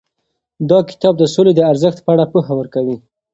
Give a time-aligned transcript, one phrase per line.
[0.69, 2.97] دا کتاب د سولې د ارزښت په اړه پوهه ورکوي.